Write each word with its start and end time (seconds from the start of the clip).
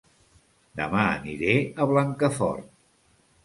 Dema 0.79 1.03
aniré 1.11 1.59
a 1.85 1.89
Blancafort 1.95 2.69